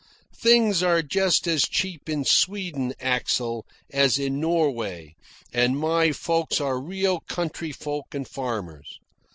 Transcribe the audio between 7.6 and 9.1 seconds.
folk and farmers.